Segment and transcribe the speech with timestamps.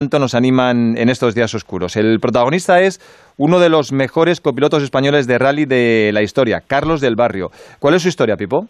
[0.00, 1.94] tanto nos animan en estos días oscuros.
[1.94, 3.00] El protagonista es
[3.36, 7.50] uno de los mejores copilotos españoles de rally de la historia, Carlos del Barrio.
[7.78, 8.64] ¿Cuál es su historia, Pipo?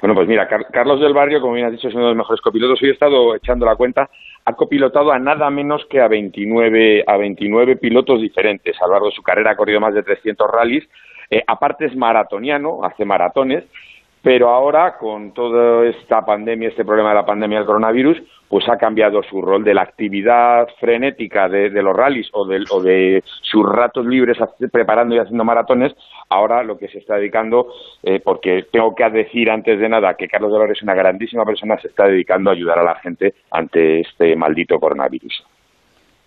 [0.00, 2.40] Bueno, pues mira, Carlos del Barrio, como bien has dicho, es uno de los mejores
[2.40, 2.80] copilotos.
[2.80, 4.08] Hoy he estado echando la cuenta,
[4.46, 8.80] ha copilotado a nada menos que a 29, a 29 pilotos diferentes.
[8.80, 10.88] A lo largo de su carrera ha corrido más de 300 rallies.
[11.28, 13.64] Eh, aparte es maratoniano, hace maratones
[14.22, 18.76] pero ahora con toda esta pandemia, este problema de la pandemia del coronavirus, pues ha
[18.76, 23.64] cambiado su rol de la actividad frenética de, los rallies o de, o de, sus
[23.66, 24.38] ratos libres
[24.70, 25.92] preparando y haciendo maratones,
[26.28, 30.28] ahora lo que se está dedicando, eh, porque tengo que decir antes de nada que
[30.28, 34.00] Carlos Dolores es una grandísima persona, se está dedicando a ayudar a la gente ante
[34.00, 35.44] este maldito coronavirus.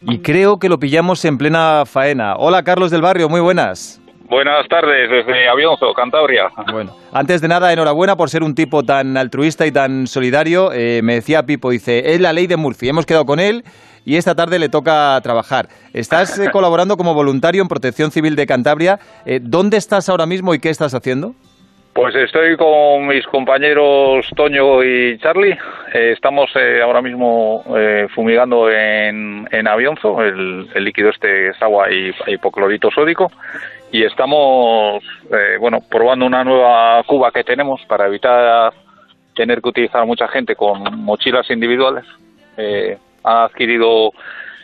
[0.01, 2.35] Y creo que lo pillamos en plena faena.
[2.37, 4.01] Hola Carlos del Barrio, muy buenas.
[4.29, 6.51] Buenas tardes desde Avionzo, Cantabria.
[6.71, 10.71] Bueno, antes de nada, enhorabuena por ser un tipo tan altruista y tan solidario.
[10.71, 12.89] Eh, me decía Pipo, dice, es la ley de Murphy.
[12.89, 13.63] Hemos quedado con él
[14.05, 15.69] y esta tarde le toca trabajar.
[15.93, 18.99] Estás eh, colaborando como voluntario en Protección Civil de Cantabria.
[19.25, 21.33] Eh, ¿Dónde estás ahora mismo y qué estás haciendo?
[22.01, 25.57] Pues estoy con mis compañeros Toño y Charlie.
[25.93, 26.49] estamos
[26.81, 27.65] ahora mismo
[28.15, 30.23] fumigando en, en Avionzo.
[30.23, 33.29] El, líquido este es agua y hipoclorito sódico
[33.91, 38.71] y estamos eh, bueno probando una nueva cuba que tenemos para evitar
[39.35, 42.05] tener que utilizar mucha gente con mochilas individuales
[42.55, 44.13] eh, ha adquirido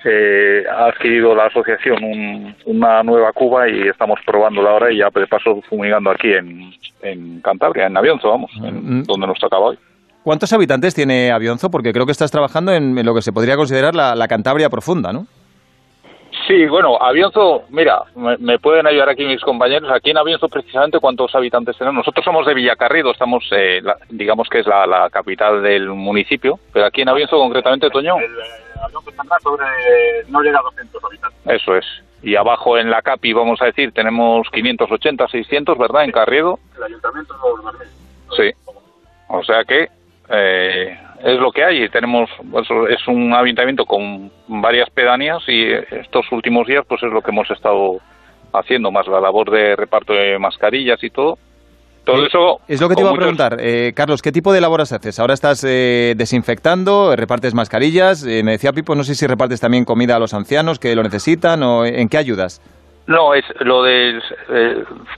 [0.05, 5.27] eh, ha adquirido la asociación una nueva cuba y estamos probándola ahora y ya de
[5.27, 9.03] paso fumigando aquí en, en Cantabria, en Avionzo, vamos, en, mm.
[9.03, 9.79] donde nos tocaba hoy.
[10.23, 11.69] ¿Cuántos habitantes tiene Avionzo?
[11.69, 15.11] Porque creo que estás trabajando en, lo que se podría considerar la, la Cantabria profunda,
[15.11, 15.27] ¿no?
[16.47, 19.89] Sí, bueno, Avionzo, mira, me, pueden ayudar aquí mis compañeros.
[19.91, 21.99] Aquí en Avionzo, precisamente, ¿cuántos habitantes tenemos?
[21.99, 27.01] Nosotros somos de Villacarrido, estamos, eh, digamos que es la, capital del municipio, pero aquí
[27.01, 28.17] en Avionzo, concretamente, Toño.
[28.17, 28.25] El,
[28.79, 29.65] Avionzo está sobre,
[30.27, 31.39] no llega a 200 habitantes.
[31.47, 31.85] Eso es.
[32.21, 36.03] Y abajo en la CAPI, vamos a decir, tenemos 580, 600, ¿verdad?
[36.03, 36.59] En Carriedo.
[36.77, 37.71] El ayuntamiento no,
[38.35, 38.51] Sí.
[39.29, 39.89] O sea que
[40.29, 41.89] eh, es lo que hay.
[41.89, 47.21] Tenemos, pues, es un ayuntamiento con varias pedanías y estos últimos días pues es lo
[47.21, 47.97] que hemos estado
[48.53, 51.37] haciendo, más la labor de reparto de mascarillas y todo.
[52.05, 52.59] Todo eh, eso.
[52.67, 55.19] Es lo que te iba a preguntar, eh, Carlos, ¿qué tipo de labores haces?
[55.19, 58.23] Ahora estás eh, desinfectando, repartes mascarillas.
[58.23, 61.63] me decía Pipo, no sé si repartes también comida a los ancianos que lo necesitan
[61.63, 62.61] o en qué ayudas.
[63.07, 64.19] No, es lo de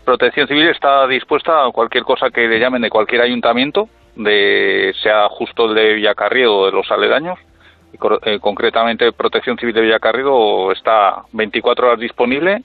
[0.03, 5.29] Protección Civil está dispuesta a cualquier cosa que le llamen de cualquier ayuntamiento de sea
[5.29, 7.39] justo el de Villacarriedo o de los aledaños.
[8.23, 12.63] Eh, concretamente, Protección Civil de Villacarriedo está 24 horas disponible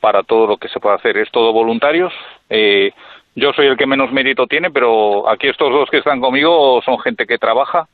[0.00, 1.16] para todo lo que se pueda hacer.
[1.16, 2.12] Es todo voluntarios.
[2.48, 2.92] Eh,
[3.34, 6.98] yo soy el que menos mérito tiene, pero aquí estos dos que están conmigo son
[7.00, 7.88] gente que trabaja,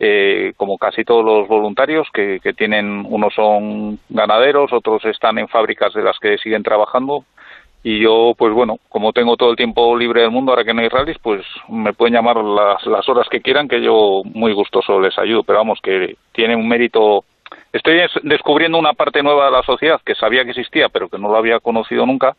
[0.00, 5.48] eh, como casi todos los voluntarios, que, que tienen, unos son ganaderos, otros están en
[5.48, 7.24] fábricas de las que siguen trabajando.
[7.82, 10.82] Y yo pues bueno como tengo todo el tiempo libre del mundo ahora que no
[10.82, 15.00] hay rallies pues me pueden llamar las, las horas que quieran que yo muy gustoso
[15.00, 15.44] les ayudo.
[15.44, 17.24] Pero vamos que tiene un mérito.
[17.72, 21.28] Estoy descubriendo una parte nueva de la sociedad que sabía que existía pero que no
[21.28, 22.36] lo había conocido nunca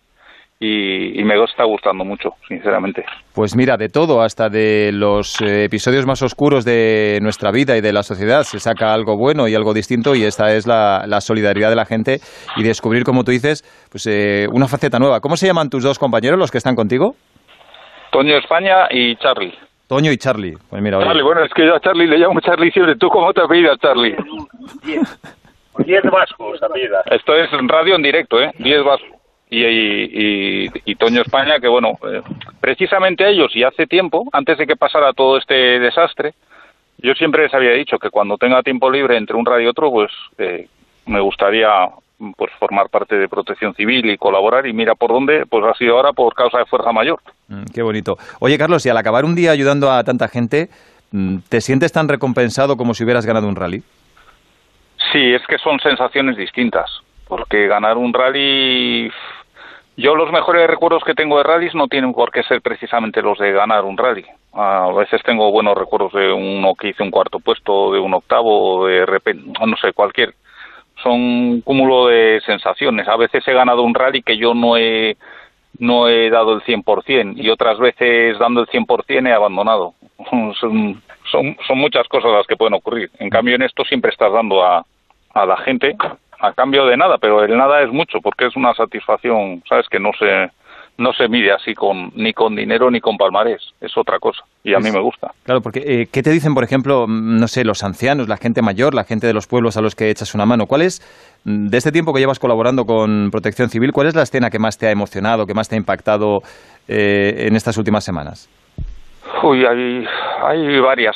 [0.62, 3.06] y, me está gustando mucho, sinceramente.
[3.34, 7.82] Pues mira, de todo, hasta de los eh, episodios más oscuros de nuestra vida y
[7.82, 11.70] de la sociedad, se saca algo bueno y algo distinto y esta es la, solidaridad
[11.70, 12.20] de la gente
[12.58, 15.22] y descubrir, como tú dices, pues eh, una faceta nueva.
[15.22, 17.16] ¿Cómo se llaman tus dos compañeros, los que están contigo?
[18.12, 19.54] Toño España y Charlie.
[19.88, 20.58] Toño y Charlie.
[20.70, 22.96] Pues mira, Charlie, bueno, es que yo a Charlie le llamo Charlie siempre.
[22.98, 24.16] ¿Tú cómo te apellidas, Charlie?
[25.86, 26.60] Diez vascos,
[27.12, 28.52] Esto es radio en directo, ¿eh?
[28.58, 29.19] Diez vascos
[29.50, 32.22] y, y, Toño España, que bueno, eh,
[32.62, 36.34] precisamente ellos y hace tiempo, antes de que pasara todo este desastre,
[37.00, 39.90] yo siempre les había dicho que cuando tenga tiempo libre entre un radio y otro,
[39.90, 40.68] pues eh,
[41.06, 41.70] me gustaría
[42.36, 45.96] pues formar parte de Protección Civil y colaborar y mira por dónde, pues ha sido
[45.96, 47.20] ahora por causa de fuerza mayor.
[47.48, 48.18] Mm, qué bonito.
[48.40, 50.70] Oye Carlos, y al acabar un día ayudando a tanta gente,
[51.12, 53.82] mm, ¿te sientes tan recompensado como si hubieras ganado un rally?
[55.12, 56.92] Sí, es que son sensaciones distintas,
[57.28, 59.10] porque ganar un rally
[60.00, 63.38] yo los mejores recuerdos que tengo de rallies no tienen por qué ser precisamente los
[63.38, 64.26] de ganar un rally.
[64.54, 68.88] A veces tengo buenos recuerdos de uno que hice un cuarto puesto, de un octavo,
[68.88, 70.34] de repente, no sé, cualquier.
[71.04, 73.08] Son un cúmulo de sensaciones.
[73.10, 75.18] A veces he ganado un rally que yo no he
[75.80, 79.94] no he dado el 100% y otras veces dando el 100% he abandonado.
[80.60, 81.02] Son,
[81.32, 83.10] son, son muchas cosas las que pueden ocurrir.
[83.20, 84.84] En cambio en esto siempre estás dando a,
[85.34, 85.96] a la gente
[86.40, 90.00] a cambio de nada, pero el nada es mucho porque es una satisfacción, sabes que
[90.00, 90.50] no se
[90.98, 94.74] no se mide así con ni con dinero ni con palmarés, es otra cosa y
[94.74, 95.32] a mí me gusta.
[95.44, 98.94] Claro, porque eh, ¿qué te dicen, por ejemplo, no sé, los ancianos, la gente mayor,
[98.94, 100.68] la gente de los pueblos a los que echas una mano?
[100.68, 101.02] ¿Cuál es,
[101.46, 104.78] de este tiempo que llevas colaborando con Protección Civil, cuál es la escena que más
[104.78, 106.42] te ha emocionado, que más te ha impactado
[106.90, 108.50] eh, en estas últimas semanas?
[109.42, 110.06] Uy, hay,
[110.44, 111.16] hay varias.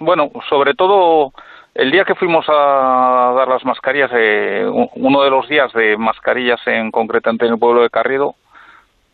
[0.00, 1.32] bueno, sobre todo
[1.78, 6.60] el día que fuimos a dar las mascarillas, eh, uno de los días de mascarillas
[6.66, 8.34] en concreto en el pueblo de Carriedo,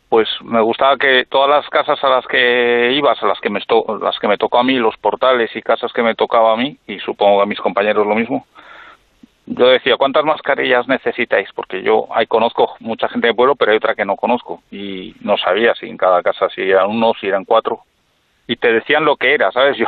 [0.08, 3.60] pues me gustaba que todas las casas a las que ibas, a las que me
[4.00, 6.76] las que me tocó a mí, los portales y casas que me tocaba a mí
[6.86, 8.46] y supongo a mis compañeros lo mismo.
[9.46, 11.48] Yo decía, ¿cuántas mascarillas necesitáis?
[11.54, 15.16] Porque yo ahí conozco mucha gente de pueblo, pero hay otra que no conozco y
[15.20, 17.80] no sabía si en cada casa si eran uno, si eran cuatro
[18.46, 19.76] y te decían lo que era, ¿sabes?
[19.78, 19.86] Yo,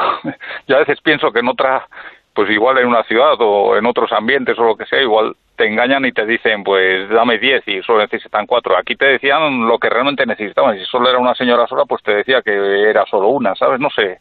[0.67, 1.87] yo a veces pienso que en otra
[2.35, 5.67] pues igual en una ciudad o en otros ambientes o lo que sea, igual te
[5.67, 8.77] engañan y te dicen, pues dame 10 y solo necesitan 4.
[8.77, 10.77] Aquí te decían lo que realmente necesitaban.
[10.77, 13.79] Si solo era una señora sola, pues te decía que era solo una, ¿sabes?
[13.79, 14.19] No sé.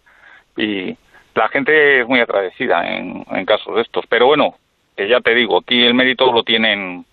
[0.55, 0.95] Y
[1.33, 4.05] la gente es muy agradecida en, en casos de estos.
[4.07, 4.55] Pero bueno,
[4.97, 7.05] ya te digo, aquí el mérito lo tienen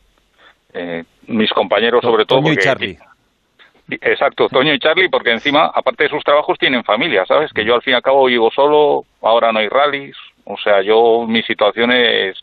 [0.75, 2.41] eh, mis compañeros, sobre todo.
[2.41, 2.99] Toño y Charlie.
[4.01, 7.53] Exacto, Toño y Charlie, porque encima, aparte de sus trabajos, tienen familia, ¿sabes?
[7.53, 10.83] Que yo al fin y al cabo vivo solo, ahora no hay rallies, o sea,
[10.83, 12.39] yo, mi situación es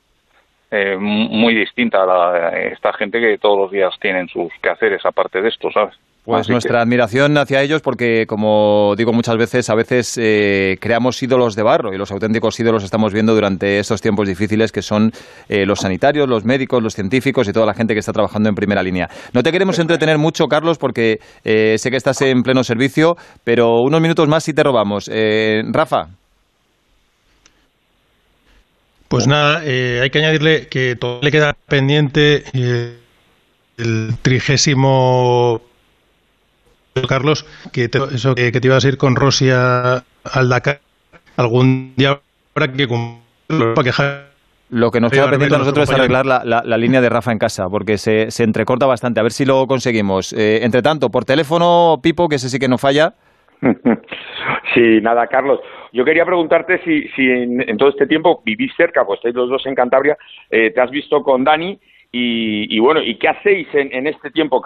[0.71, 5.41] eh, muy distinta a la esta gente que todos los días tienen sus quehaceres aparte
[5.41, 5.95] de esto, ¿sabes?
[6.27, 11.55] Pues nuestra admiración hacia ellos porque, como digo muchas veces, a veces eh, creamos ídolos
[11.55, 15.11] de barro y los auténticos ídolos estamos viendo durante estos tiempos difíciles que son
[15.47, 18.55] eh, los sanitarios, los médicos, los científicos y toda la gente que está trabajando en
[18.55, 19.09] primera línea.
[19.33, 24.01] No te queremos entretener mucho, Carlos, porque sé que estás en pleno servicio, pero unos
[24.01, 25.09] minutos más si te robamos.
[25.71, 26.09] Rafa.
[29.07, 32.97] Pues nada, eh, hay que añadirle que todo le queda pendiente eh,
[33.77, 35.61] el trigésimo
[37.07, 40.81] Carlos, que te, eso que, te ibas a ir con Rosia al Dakar
[41.37, 42.19] algún día
[42.55, 44.27] habrá que cumplirlo para quejar.
[44.69, 47.37] Lo que nos queda pendiente a nosotros es arreglar la, la, línea de Rafa en
[47.37, 49.21] casa, porque se, se entrecorta bastante.
[49.21, 50.33] A ver si lo conseguimos.
[50.33, 53.13] Eh, entre tanto, por teléfono, Pipo, que ese sí que no falla.
[54.73, 55.59] Sí, nada, Carlos.
[55.93, 59.65] Yo quería preguntarte si, si en, todo este tiempo vivís cerca, pues estáis los dos
[59.65, 60.17] en Cantabria,
[60.51, 61.79] eh, te has visto con Dani
[62.11, 64.61] y, bueno, ¿y qué hacéis en, este tiempo,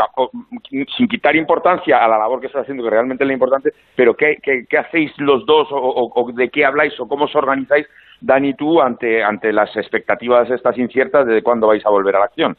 [0.70, 4.16] sin quitar importancia a la labor que estás haciendo, que realmente es la importante, pero
[4.16, 7.88] qué, qué, hacéis los dos o, de qué habláis o cómo os organizáis,
[8.22, 12.20] Dani y tú, ante, ante las expectativas estas inciertas de cuándo vais a volver a
[12.20, 12.56] la acción?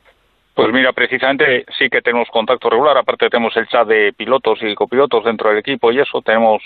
[0.54, 4.74] Pues mira, precisamente sí que tenemos contacto regular, aparte tenemos el chat de pilotos y
[4.74, 6.62] copilotos dentro del equipo y eso, tenemos,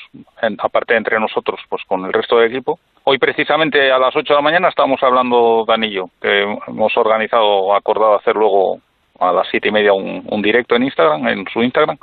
[0.58, 2.80] aparte entre nosotros, pues con el resto del equipo.
[3.04, 8.16] Hoy precisamente a las 8 de la mañana estamos hablando Danillo, que hemos organizado, acordado
[8.16, 8.80] hacer luego
[9.20, 11.96] a las siete y media un, directo en Instagram, en su Instagram,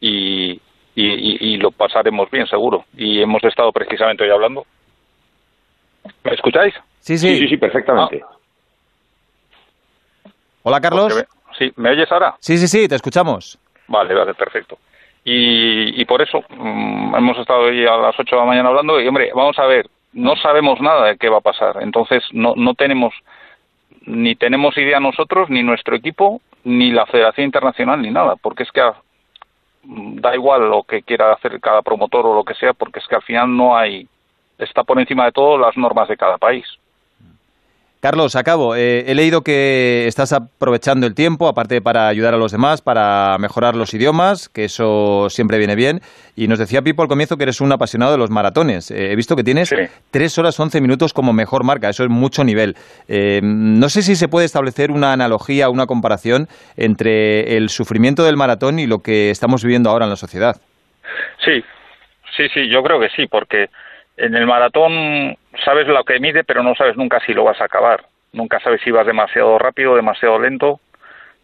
[0.00, 0.60] y,
[0.96, 2.84] y, lo pasaremos bien seguro.
[2.96, 4.66] Y hemos estado precisamente hoy hablando.
[6.24, 6.74] ¿Me escucháis?
[7.00, 8.22] Sí, sí, sí, perfectamente.
[8.24, 8.37] Ah.
[10.62, 11.24] Hola, Carlos.
[11.58, 12.36] sí, ¿me oyes ahora?
[12.40, 13.58] Sí, sí, sí, te escuchamos.
[13.86, 14.78] Vale, vale, perfecto.
[15.24, 19.06] Y, por eso mm, hemos estado hoy a las 8 de la mañana hablando y,
[19.06, 21.82] hombre, vamos a ver, no sabemos nada de qué va a pasar.
[21.82, 23.12] Entonces, no, no tenemos,
[24.06, 28.72] ni tenemos idea nosotros, ni nuestro equipo, ni la Federación Internacional, ni nada, porque es
[28.72, 28.82] que
[29.82, 33.06] mm, da igual lo que quiera hacer cada promotor o lo que sea, porque es
[33.06, 34.08] que al final no hay,
[34.58, 36.66] está por encima de todo las normas de cada país.
[38.00, 38.76] Carlos, acabo.
[38.76, 43.36] Eh, he leído que estás aprovechando el tiempo, aparte para ayudar a los demás, para
[43.38, 46.00] mejorar los idiomas, que eso siempre viene bien.
[46.36, 48.92] Y nos decía Pipo al comienzo que eres un apasionado de los maratones.
[48.92, 49.74] Eh, he visto que tienes
[50.12, 51.88] tres horas 11 minutos como mejor marca.
[51.88, 52.76] Eso es mucho nivel.
[53.08, 56.46] Eh, no sé si se puede establecer una analogía, una comparación
[56.76, 60.54] entre el sufrimiento del maratón y lo que estamos viviendo ahora en la sociedad.
[61.44, 61.64] Sí,
[62.36, 63.70] sí, sí, yo creo que sí, porque
[64.18, 67.64] en el maratón sabes lo que mide, pero no sabes nunca si lo vas a
[67.64, 68.04] acabar.
[68.32, 70.80] Nunca sabes si vas demasiado rápido, demasiado lento.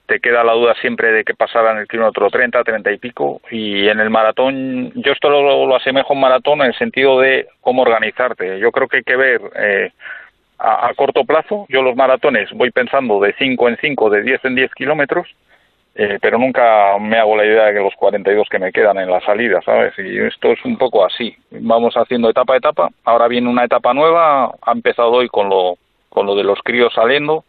[0.07, 3.41] Te queda la duda siempre de qué pasará en el kilómetro 30, 30 y pico.
[3.51, 7.21] Y en el maratón, yo esto lo, lo asemejo a un maratón en el sentido
[7.21, 8.59] de cómo organizarte.
[8.59, 9.93] Yo creo que hay que ver eh,
[10.59, 11.65] a, a, corto plazo.
[11.71, 15.27] Yo los maratones voy pensando de 5 en 5, de 10 en 10 kilómetros
[15.97, 19.11] eh, pero nunca me hago la idea de que los 42 que me quedan en
[19.11, 19.95] la salida, ¿sabes?
[19.99, 21.37] Y esto es un poco así.
[21.51, 22.89] Vamos haciendo etapa a etapa.
[23.05, 24.53] Ahora viene una etapa nueva.
[24.61, 27.45] Ha empezado hoy con lo, con lo de los críos saliendo.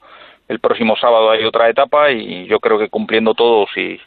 [0.47, 3.99] El próximo sábado hay otra etapa y yo creo que cumpliendo todos y,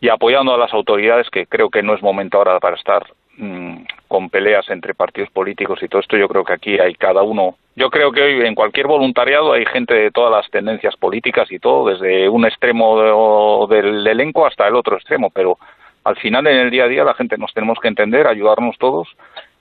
[0.00, 3.04] y apoyando a las autoridades, que creo que no es momento ahora para estar
[3.36, 7.22] Mm, con peleas entre partidos políticos y todo esto, yo creo que aquí hay cada
[7.22, 7.56] uno.
[7.74, 11.58] Yo creo que hoy en cualquier voluntariado hay gente de todas las tendencias políticas y
[11.58, 15.58] todo, desde un extremo del elenco hasta el otro extremo, pero
[16.04, 19.08] al final en el día a día la gente nos tenemos que entender, ayudarnos todos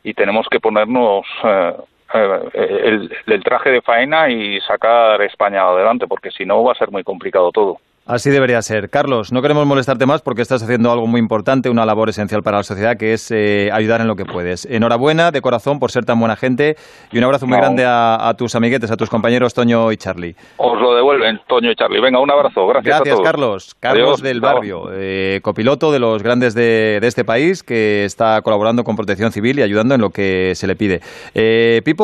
[0.04, 1.74] y tenemos que ponernos eh,
[2.14, 6.92] eh, el, traje de faena y sacar España adelante, porque si no va a ser
[6.92, 7.80] muy complicado todo.
[8.06, 8.90] Así debería ser.
[8.90, 12.58] Carlos, no queremos molestarte más porque estás haciendo algo muy importante, una labor esencial para
[12.58, 14.66] la sociedad, que es eh, ayudar en lo que puedes.
[14.66, 16.76] Enhorabuena de corazón por ser tan buena gente
[17.14, 20.36] y un abrazo muy grande a, tus amiguetes, a tus compañeros Toño y Charlie.
[20.58, 22.02] Os lo devuelven, Toño y Charlie.
[22.02, 22.68] Venga, un abrazo.
[22.68, 23.26] Gracias, Gracias a todos.
[23.26, 23.76] Carlos.
[23.80, 28.98] Carlos del Barrio, eh, copiloto de los grandes de, este país, que está colaborando con
[28.98, 31.00] Protección Civil y ayudando en lo que se le pide.
[31.34, 32.02] Eh, Pipo,